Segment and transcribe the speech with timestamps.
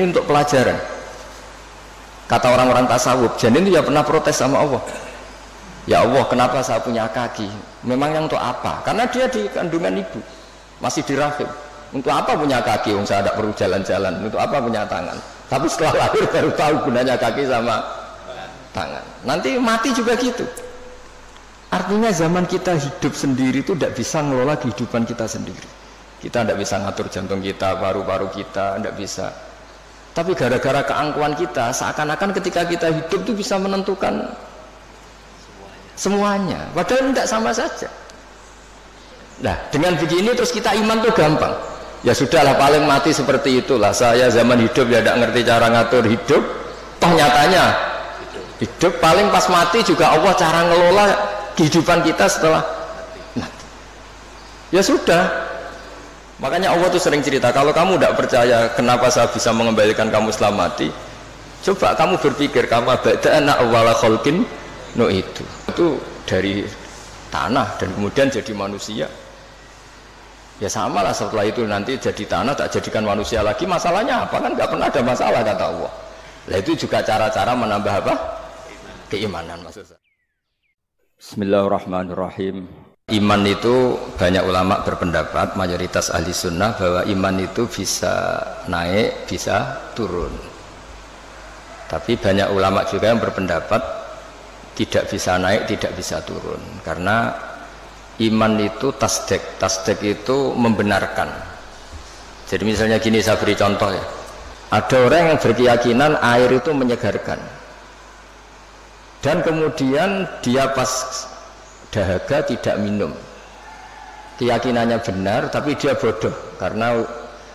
[0.00, 0.80] ini untuk pelajaran.
[2.24, 4.80] Kata orang-orang tasawuf, janin itu ya pernah protes sama Allah.
[5.84, 7.50] Ya Allah, kenapa saya punya kaki?
[7.84, 8.80] Memangnya untuk apa?
[8.80, 10.20] Karena dia di kandungan ibu,
[10.80, 11.48] masih di rahim.
[11.90, 12.94] Untuk apa punya kaki?
[12.94, 14.14] Wong saya tidak perlu jalan-jalan.
[14.22, 15.18] Untuk apa punya tangan?
[15.50, 17.82] Tapi setelah lahir baru tahu gunanya kaki sama
[18.70, 19.02] tangan.
[19.26, 20.46] Nanti mati juga gitu.
[21.70, 25.66] Artinya zaman kita hidup sendiri itu tidak bisa ngelola kehidupan kita sendiri.
[26.22, 29.49] Kita tidak bisa ngatur jantung kita, paru-paru kita, tidak bisa.
[30.10, 34.26] Tapi gara-gara keangkuhan kita, seakan-akan ketika kita hidup itu bisa menentukan
[35.94, 36.66] semuanya.
[36.74, 37.86] Padahal tidak sama saja.
[39.40, 41.54] Nah, dengan begini terus kita iman tuh gampang.
[42.00, 43.92] Ya sudahlah paling mati seperti itulah.
[43.92, 46.42] Saya zaman hidup ya tidak ngerti cara ngatur hidup.
[47.00, 47.64] Toh nyatanya
[48.60, 51.04] hidup paling pas mati juga Allah cara ngelola
[51.56, 52.64] kehidupan kita setelah
[53.36, 53.64] mati.
[54.72, 55.49] Ya sudah.
[56.40, 60.64] Makanya Allah tuh sering cerita, kalau kamu tidak percaya kenapa saya bisa mengembalikan kamu setelah
[60.64, 60.88] mati,
[61.60, 62.96] coba kamu berpikir, kamu
[63.28, 64.48] anak awala kholkin
[64.96, 65.44] no itu.
[65.68, 66.64] Itu dari
[67.28, 69.04] tanah dan kemudian jadi manusia.
[70.60, 73.68] Ya sama lah setelah itu nanti jadi tanah tak jadikan manusia lagi.
[73.68, 74.40] Masalahnya apa?
[74.40, 75.92] Kan nggak pernah ada masalah kata Allah.
[76.48, 78.14] Nah itu juga cara-cara menambah apa?
[79.12, 80.00] Keimanan maksud saya.
[81.20, 88.38] Bismillahirrahmanirrahim Iman itu banyak ulama berpendapat mayoritas ahli sunnah bahwa iman itu bisa
[88.70, 90.30] naik bisa turun
[91.90, 93.82] tapi banyak ulama juga yang berpendapat
[94.78, 96.62] tidak bisa naik, tidak bisa turun.
[96.86, 97.34] Karena
[98.22, 101.26] iman itu tasdek, tasdek itu membenarkan.
[102.46, 104.04] Jadi misalnya gini saya beri contoh ya.
[104.70, 107.42] Ada orang yang berkeyakinan air itu menyegarkan.
[109.18, 111.26] Dan kemudian dia pas
[111.90, 113.12] dahaga tidak minum.
[114.40, 116.32] Keyakinannya benar tapi dia bodoh.
[116.56, 116.96] Karena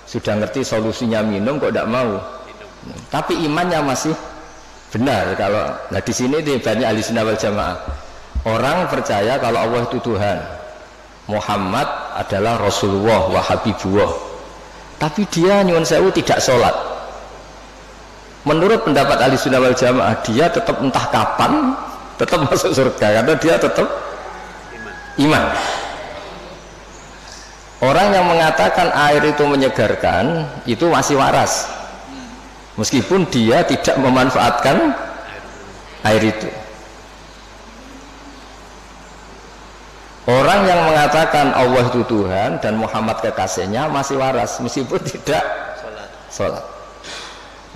[0.05, 2.21] sudah ngerti solusinya minum kok tidak mau.
[3.09, 4.13] Tapi imannya masih
[4.93, 5.33] benar.
[5.33, 7.77] Kalau nah di sini banyak ahli sunnah wal jamaah.
[8.45, 10.37] Orang percaya kalau Allah itu Tuhan.
[11.25, 11.89] Muhammad
[12.21, 14.13] adalah Rasulullah wa Habibullah.
[15.01, 16.75] Tapi dia nyuwun sewu tidak sholat.
[18.45, 21.73] Menurut pendapat ahli sunnah wal jamaah dia tetap entah kapan
[22.21, 23.07] tetap masuk surga.
[23.21, 24.04] Karena dia tetap
[25.21, 25.45] iman.
[27.83, 31.69] Orang yang mengatakan air itu menyegarkan itu masih waras.
[32.75, 34.95] Meskipun dia tidak memanfaatkan
[36.03, 36.49] air itu.
[40.25, 45.45] Orang yang mengatakan Allah itu Tuhan dan Muhammad kekasihnya masih waras meskipun tidak
[46.33, 46.65] sholat.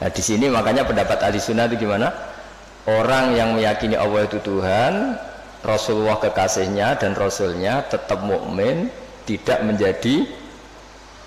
[0.02, 2.10] nah di sini makanya pendapat ahli sunnah itu gimana?
[2.90, 5.14] Orang yang meyakini Allah itu Tuhan
[5.60, 8.88] Rasulullah kekasihnya dan Rasulnya tetap mukmin
[9.28, 10.26] tidak menjadi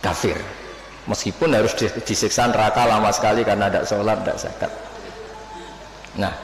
[0.00, 0.36] kafir
[1.06, 1.76] meskipun harus
[2.06, 4.72] disiksa neraka lama sekali karena tidak sholat, tidak zakat
[6.16, 6.34] nah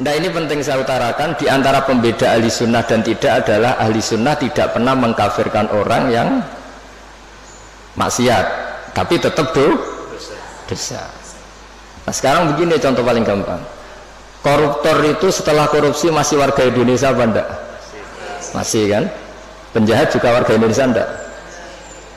[0.00, 4.32] Nah ini penting saya utarakan di antara pembeda ahli sunnah dan tidak adalah ahli sunnah
[4.40, 6.28] tidak pernah mengkafirkan orang yang
[8.00, 8.46] maksiat
[8.96, 9.76] tapi tetap do
[10.64, 11.04] dosa.
[12.08, 13.60] Nah sekarang begini contoh paling gampang.
[14.42, 17.48] Koruptor itu setelah korupsi masih warga Indonesia apa enggak?
[18.50, 19.04] Masih kan?
[19.70, 21.08] Penjahat juga warga Indonesia enggak?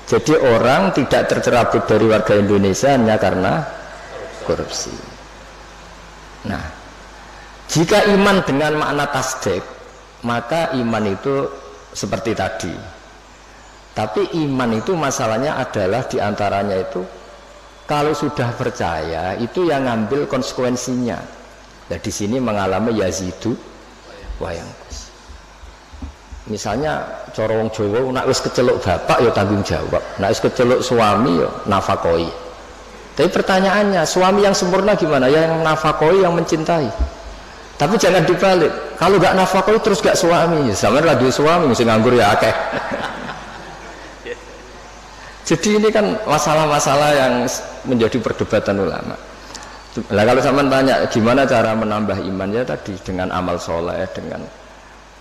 [0.06, 3.62] Jadi orang tidak tercerabut dari warga Indonesia hanya karena
[4.46, 4.94] korupsi.
[6.50, 6.66] Nah,
[7.69, 9.62] jika iman dengan makna tasdek,
[10.25, 11.50] maka iman itu
[11.94, 12.74] seperti tadi.
[13.96, 17.02] Tapi iman itu masalahnya adalah di antaranya itu
[17.85, 21.44] kalau sudah percaya itu yang ngambil konsekuensinya.
[21.85, 23.53] Nah di sini mengalami yazidu
[24.41, 24.68] wayang
[26.46, 27.01] misalnya
[27.34, 30.01] corong Jawa nak wis keceluk bapak ya tanggung jawab.
[30.22, 32.29] Nak wis keceluk suami ya nafakoi.
[33.16, 35.31] Tapi pertanyaannya suami yang sempurna gimana?
[35.31, 36.90] Ya yang nafakoi yang mencintai.
[37.75, 38.72] Tapi jangan dibalik.
[38.96, 40.72] Kalau gak nafakoi terus gak suami.
[40.75, 42.56] Sama lagi suami mesti nganggur ya akeh.
[45.47, 47.34] Jadi ini kan masalah-masalah yang
[47.85, 49.16] menjadi perdebatan ulama
[50.12, 54.44] lah kalau sama tanya gimana cara menambah imannya tadi dengan amal soleh dengan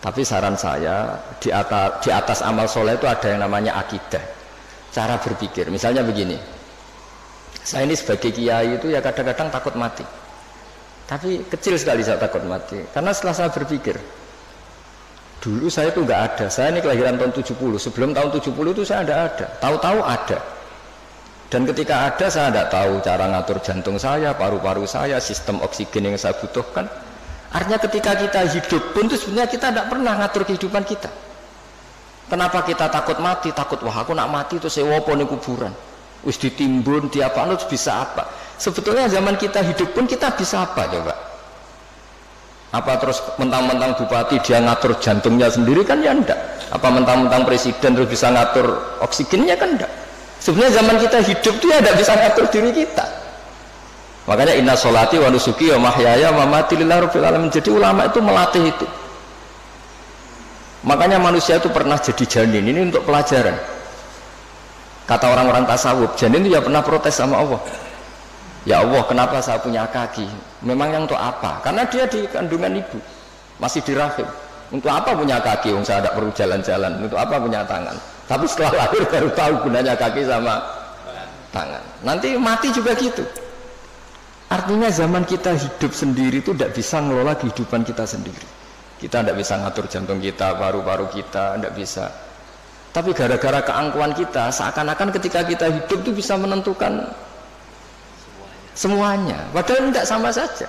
[0.04, 4.20] tapi saran saya di atas, di atas amal soleh itu ada yang namanya akidah,
[4.92, 5.72] cara berpikir.
[5.72, 6.36] Misalnya begini,
[7.64, 10.04] saya ini sebagai kiai itu ya kadang-kadang takut mati.
[11.08, 13.96] Tapi kecil sekali saya takut mati, karena setelah saya berpikir,
[15.40, 16.46] dulu saya itu nggak ada.
[16.52, 19.46] Saya ini kelahiran tahun 70, sebelum tahun 70 itu saya ada ada.
[19.56, 20.38] Tahu-tahu ada.
[21.54, 26.18] Dan ketika ada saya tidak tahu cara ngatur jantung saya, paru-paru saya, sistem oksigen yang
[26.18, 26.90] saya butuhkan.
[27.54, 31.06] Artinya ketika kita hidup pun itu sebenarnya kita tidak pernah ngatur kehidupan kita.
[32.26, 33.54] Kenapa kita takut mati?
[33.54, 35.70] Takut wah aku nak mati itu sewa nih kuburan.
[36.26, 38.26] wis ditimbun tiap anu bisa apa?
[38.58, 41.14] Sebetulnya zaman kita hidup pun kita bisa apa coba?
[42.74, 45.86] Apa terus mentang-mentang bupati dia ngatur jantungnya sendiri?
[45.86, 46.66] Kan ya enggak.
[46.74, 49.54] Apa mentang-mentang presiden terus bisa ngatur oksigennya?
[49.54, 50.02] Kan enggak
[50.44, 53.04] sebenarnya zaman kita hidup dia tidak bisa ngatur diri kita.
[54.28, 57.48] Makanya inna solati wa nusuki wa mahyaya wa mati alamin.
[57.48, 58.86] Jadi ulama itu melatih itu.
[60.84, 62.64] Makanya manusia itu pernah jadi janin.
[62.64, 63.56] Ini untuk pelajaran.
[65.04, 67.60] Kata orang-orang tasawuf janin itu ya pernah protes sama Allah.
[68.64, 70.24] Ya Allah kenapa saya punya kaki?
[70.64, 71.60] Memang yang untuk apa?
[71.60, 72.96] Karena dia di kandungan ibu.
[73.60, 74.24] Masih di rahim
[74.72, 75.76] untuk apa punya kaki?
[75.76, 76.92] Yang saya tidak perlu jalan-jalan.
[77.04, 80.60] Untuk apa punya tangan tapi setelah lahir baru tahu gunanya kaki sama
[81.52, 81.82] tangan.
[82.02, 83.22] Nanti mati juga gitu.
[84.50, 88.44] Artinya zaman kita hidup sendiri itu tidak bisa ngelola kehidupan kita sendiri.
[89.00, 92.06] Kita tidak bisa ngatur jantung kita paru-paru kita tidak bisa.
[92.94, 97.10] Tapi gara-gara keangkuhan kita seakan-akan ketika kita hidup itu bisa menentukan
[98.78, 99.42] semuanya.
[99.50, 100.68] Padahal tidak sama saja.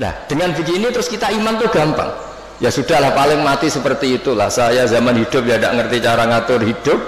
[0.00, 2.31] Nah dengan begini terus kita iman tuh gampang
[2.62, 4.46] ya sudahlah paling mati seperti itulah.
[4.46, 6.98] Saya zaman hidup ya tidak ngerti cara ngatur hidup.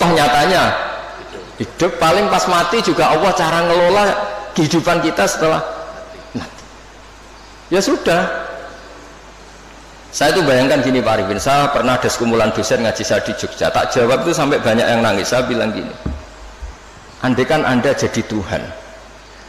[0.00, 0.72] Toh nyatanya
[1.60, 4.04] hidup paling pas mati juga Allah cara ngelola
[4.56, 5.60] kehidupan kita setelah
[6.32, 6.64] mati.
[7.68, 8.48] Ya sudah.
[10.14, 13.66] Saya itu bayangkan gini Pak Arifin, saya pernah ada sekumpulan dosen ngaji saya di Jogja,
[13.66, 15.34] tak jawab itu sampai banyak yang nangis.
[15.34, 15.90] Saya bilang gini,
[17.18, 18.62] andai kan Anda jadi Tuhan,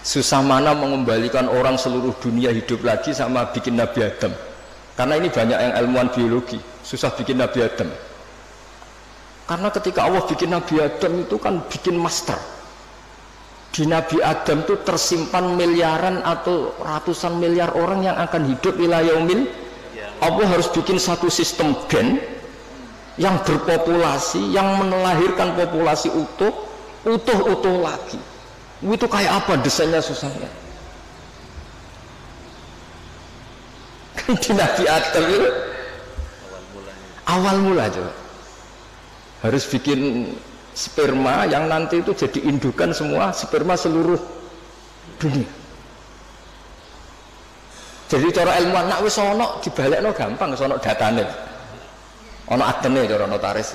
[0.01, 4.33] susah mana mengembalikan orang seluruh dunia hidup lagi sama bikin Nabi Adam.
[4.95, 7.91] Karena ini banyak yang ilmuwan biologi, susah bikin Nabi Adam.
[9.45, 12.39] Karena ketika Allah bikin Nabi Adam itu kan bikin master.
[13.75, 19.51] Di Nabi Adam itu tersimpan miliaran atau ratusan miliar orang yang akan hidup wilayah umil
[20.23, 22.23] Allah harus bikin satu sistem gen
[23.19, 26.51] yang berpopulasi, yang melahirkan populasi utuh,
[27.03, 28.19] utuh-utuh lagi.
[28.79, 30.47] Itu kayak apa desainnya susahnya?
[34.25, 35.49] Di Nabi Adam itu
[37.29, 38.13] awal mula coba
[39.45, 40.33] harus bikin
[40.73, 44.17] sperma yang nanti itu jadi indukan semua sperma seluruh
[45.21, 45.45] dunia.
[48.05, 51.25] Jadi cara ilmuwan nak wis ana dibalekno gampang sono datane.
[52.49, 53.73] Ana adene cara notaris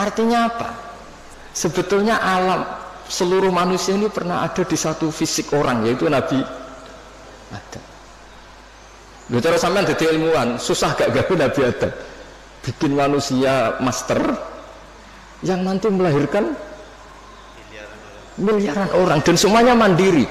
[0.00, 0.68] artinya apa?
[1.52, 2.64] Sebetulnya alam
[3.10, 6.40] seluruh manusia ini pernah ada di satu fisik orang yaitu Nabi
[7.50, 7.84] Adam
[9.30, 11.92] Lalu cara sampean jadi ilmuwan susah gak gawe Nabi Adam?
[12.66, 14.18] Bikin manusia master
[15.46, 16.50] yang nanti melahirkan
[18.34, 20.26] miliaran orang dan semuanya mandiri.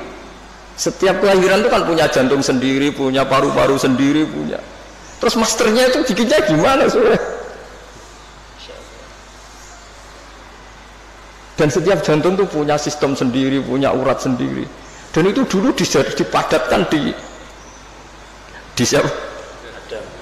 [0.76, 4.60] Setiap kelahiran itu kan punya jantung sendiri punya paru-paru sendiri punya.
[5.24, 7.20] Terus masternya itu bikinnya gimana soalnya
[11.60, 14.64] dan setiap jantung itu punya sistem sendiri punya urat sendiri
[15.10, 17.10] dan itu dulu dipadatkan di
[18.78, 19.10] di siapa?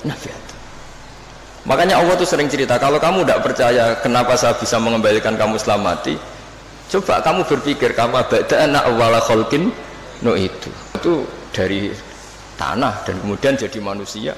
[0.07, 0.59] Nabi Adam.
[1.67, 6.15] Makanya Allah tuh sering cerita kalau kamu tidak percaya kenapa saya bisa mengembalikan kamu selamati
[6.87, 9.67] coba kamu berpikir kamu ba'da anak awala kholkin
[10.23, 10.71] no itu.
[10.95, 11.91] Itu dari
[12.55, 14.33] tanah dan kemudian jadi manusia.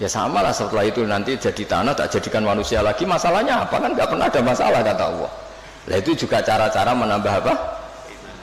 [0.00, 3.04] Ya sama lah setelah itu nanti jadi tanah tak jadikan manusia lagi.
[3.04, 3.80] Masalahnya apa?
[3.80, 5.32] Kan nggak pernah ada masalah kata Allah.
[5.88, 7.79] Nah itu juga cara-cara menambah apa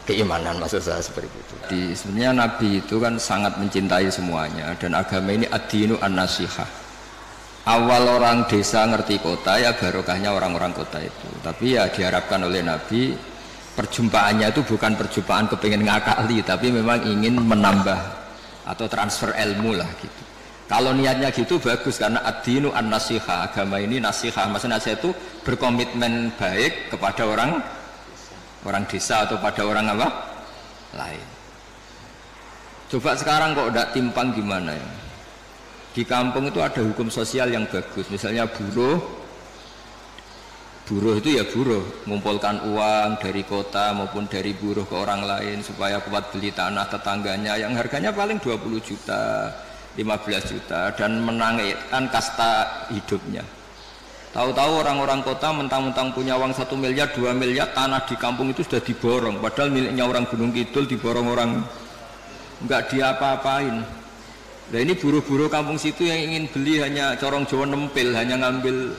[0.08, 1.56] keimanan maksud saya seperti itu.
[1.68, 6.88] Di sebenarnya Nabi itu kan sangat mencintai semuanya dan agama ini adinu an nasihah
[7.68, 11.28] awal orang desa ngerti kota ya barokahnya orang-orang kota itu.
[11.44, 13.12] Tapi ya diharapkan oleh Nabi
[13.76, 18.00] perjumpaannya itu bukan perjumpaan kepengen ngakali tapi memang ingin menambah
[18.64, 20.24] atau transfer ilmu lah gitu.
[20.68, 25.16] Kalau niatnya gitu bagus karena adinu an nasiha agama ini nasiha maksudnya saya itu
[25.48, 27.64] berkomitmen baik kepada orang
[28.68, 30.08] orang desa atau pada orang apa?
[31.00, 31.28] Lain.
[32.92, 34.90] Coba sekarang kok udah timpang gimana ya?
[35.96, 38.12] Di kampung itu ada hukum sosial yang bagus.
[38.12, 39.00] Misalnya buruh.
[40.88, 41.84] Buruh itu ya buruh.
[42.08, 47.60] Mengumpulkan uang dari kota maupun dari buruh ke orang lain supaya kuat beli tanah tetangganya
[47.60, 49.52] yang harganya paling 20 juta
[49.98, 53.42] 15 juta dan menangitkan kasta hidupnya
[54.38, 58.86] tahu-tahu orang-orang kota mentang-mentang punya uang satu miliar dua miliar tanah di kampung itu sudah
[58.86, 61.66] diborong padahal miliknya orang Gunung Kidul diborong orang
[62.62, 63.82] nggak diapa-apain
[64.70, 68.94] nah ini buruh-buruh kampung situ yang ingin beli hanya corong Jawa nempel hanya ngambil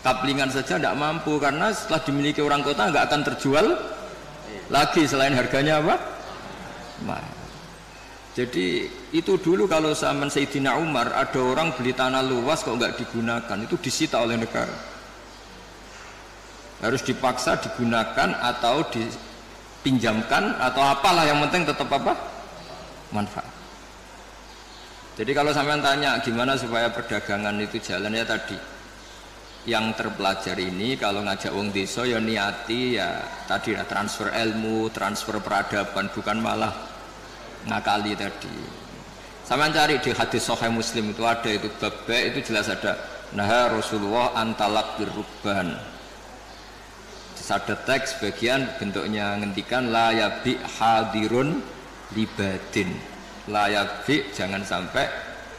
[0.00, 3.66] kaplingan saja tidak mampu karena setelah dimiliki orang kota nggak akan terjual
[4.72, 5.96] lagi selain harganya apa?
[7.04, 7.33] Mahal.
[8.34, 13.58] Jadi itu dulu kalau zaman Sayyidina Umar ada orang beli tanah luas kok nggak digunakan.
[13.62, 14.92] Itu disita oleh negara.
[16.82, 22.12] harus dipaksa digunakan atau dipinjamkan atau apalah yang penting tetap apa?
[23.08, 23.48] Manfaat.
[25.16, 28.12] Jadi kalau sampean tanya gimana supaya perdagangan itu jalan?
[28.12, 28.58] Ya tadi
[29.64, 35.40] yang terpelajar ini kalau ngajak wong desa ya niati ya tadi ya transfer ilmu, transfer
[35.40, 36.93] peradaban bukan malah
[37.68, 38.52] ngakali tadi.
[39.44, 42.96] Sama cari di hadis Sahih Muslim itu ada itu bab itu jelas ada
[43.36, 45.76] nah Rasulullah antalak birruban.
[47.44, 51.60] Ada teks bagian bentuknya ngendikan la yabi hadirun
[52.16, 52.88] libadin.
[53.52, 55.04] La yabi jangan sampai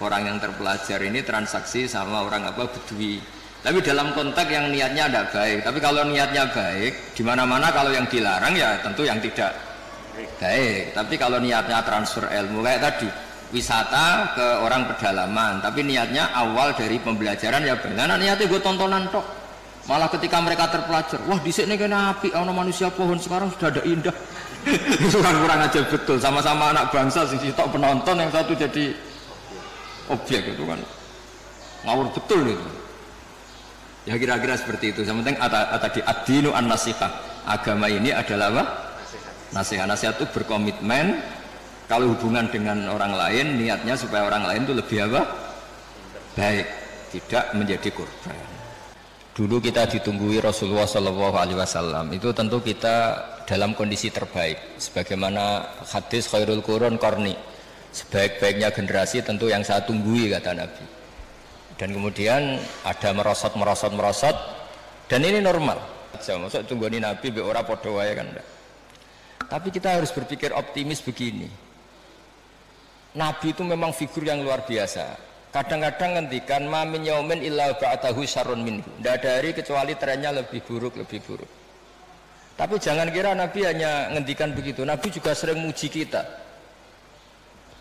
[0.02, 3.22] orang yang terpelajar ini transaksi sama orang apa bedui
[3.66, 5.60] tapi dalam konteks yang niatnya tidak baik.
[5.66, 9.58] Tapi kalau niatnya baik, di mana-mana kalau yang dilarang ya tentu yang tidak
[10.16, 10.96] baik.
[10.96, 13.08] Tapi kalau niatnya transfer ilmu kayak tadi,
[13.52, 18.16] wisata ke orang pedalaman, tapi niatnya awal dari pembelajaran ya benar.
[18.16, 19.26] Niatnya gue tontonan tok.
[19.86, 23.82] Malah ketika mereka terpelajar, wah di sini kena api, ono manusia pohon sekarang sudah ada
[23.86, 24.16] indah.
[25.26, 26.18] Kan kurang aja betul.
[26.18, 28.98] Sama-sama anak bangsa, sisi tok penonton yang satu jadi
[30.10, 30.82] objek itu kan
[31.86, 32.70] ngawur betul itu.
[34.06, 35.02] Ya kira-kira seperti itu.
[35.06, 35.38] Yang penting
[35.82, 37.10] tadi adinu an nasihah.
[37.46, 38.64] Agama ini adalah apa?
[39.56, 39.88] Nasihat.
[39.88, 41.24] Nasihat itu berkomitmen
[41.88, 45.22] kalau hubungan dengan orang lain niatnya supaya orang lain itu lebih apa?
[46.36, 46.68] Baik,
[47.16, 48.36] tidak menjadi korban.
[49.36, 54.80] Dulu kita ditunggui Rasulullah Shallallahu Alaihi Wasallam itu tentu kita dalam kondisi terbaik.
[54.80, 57.36] Sebagaimana hadis Khairul Qurun Korni,
[57.96, 60.96] sebaik-baiknya generasi tentu yang saya tunggui kata Nabi
[61.76, 62.42] dan kemudian
[62.88, 64.36] ada merosot merosot merosot
[65.12, 65.80] dan ini normal
[66.24, 68.48] saya maksud tunggu nabi be ora podo wae kan enggak.
[69.46, 71.50] Tapi kita harus berpikir optimis begini.
[73.16, 75.16] Nabi itu memang figur yang luar biasa.
[75.56, 78.84] Kadang-kadang ngendikan ma min yaumin illa ba'dahu syarrun minhu.
[79.00, 81.48] Tidak ada hari kecuali trennya lebih buruk lebih buruk.
[82.60, 84.84] Tapi jangan kira nabi hanya ngendikan begitu.
[84.84, 86.28] Nabi juga sering muji kita.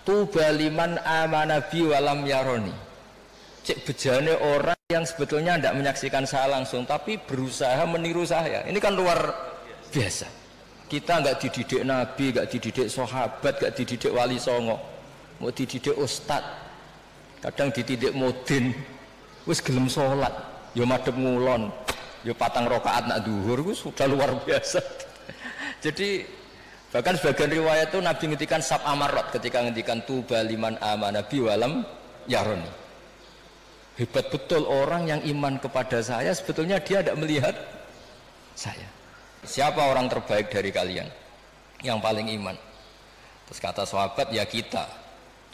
[0.06, 2.74] Tubaliman amanabi walam yaroni.
[3.64, 8.62] Cek bejane orang yang sebetulnya tidak menyaksikan saya langsung tapi berusaha meniru saya.
[8.70, 9.18] Ini kan luar
[9.90, 10.43] biasa
[10.94, 14.78] kita nggak dididik nabi nggak dididik sahabat nggak dididik wali songo.
[15.42, 16.46] Mau dididik ustad
[17.42, 18.70] kadang dididik modin.
[19.42, 20.30] Wis gelem sholat
[20.78, 21.68] yo madep ngulon
[22.22, 24.78] yo patang rokaat nak duhur itu sudah luar biasa.
[25.84, 26.22] Jadi
[26.94, 31.82] bahkan sebagian riwayat itu nabi ngendikan sab amarot ketika ngendikan tuba liman amanabi walam
[32.30, 32.70] yaroni
[33.98, 37.54] hebat betul orang yang iman kepada saya sebetulnya dia tidak melihat
[38.54, 38.86] saya
[39.44, 41.08] siapa orang terbaik dari kalian?
[41.84, 42.56] Yang paling iman.
[43.48, 44.88] Terus kata sahabat ya kita.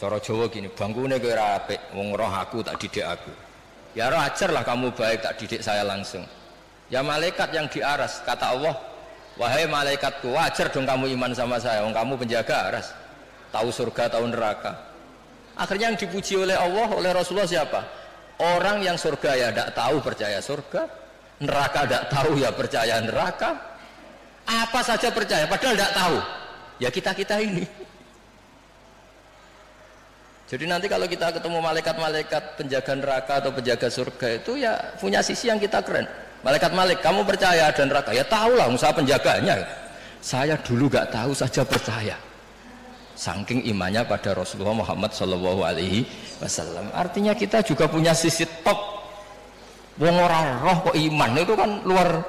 [0.00, 3.28] Coro Jawa gini bangkune kowe ora apik wong roh aku tak didik aku.
[3.92, 6.24] Ya roh ajarlah kamu baik tak didik saya langsung.
[6.88, 8.80] Ya malaikat yang di aras kata Allah
[9.36, 12.96] wahai malaikatku wajar dong kamu iman sama saya wong kamu penjaga aras.
[13.52, 14.72] Tahu surga tahu neraka.
[15.60, 17.84] Akhirnya yang dipuji oleh Allah oleh Rasulullah siapa?
[18.40, 20.88] Orang yang surga ya tidak tahu percaya surga,
[21.44, 23.69] neraka tidak tahu ya percaya neraka.
[24.50, 26.16] Apa saja percaya, padahal tidak tahu.
[26.82, 27.62] Ya kita kita ini.
[30.50, 35.46] Jadi nanti kalau kita ketemu malaikat-malaikat penjaga neraka atau penjaga surga itu ya punya sisi
[35.46, 36.10] yang kita keren.
[36.42, 38.10] Malaikat Malik, kamu percaya ada neraka?
[38.10, 39.60] Ya tahu lah, usaha penjaganya.
[40.24, 42.16] Saya dulu gak tahu saja percaya
[43.20, 46.08] saking imannya pada Rasulullah Muhammad Shallallahu Alaihi
[46.40, 46.88] Wasallam.
[46.96, 49.04] Artinya kita juga punya sisi top.
[50.00, 52.24] Wong roh kok iman itu kan luar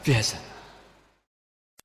[0.00, 0.45] biasa.